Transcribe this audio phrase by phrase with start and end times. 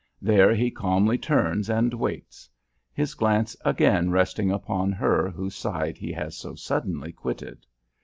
[0.19, 2.49] There he calmly turns and waits;
[2.91, 7.67] his glance again resting upon her whose side he has so suddenly quitted.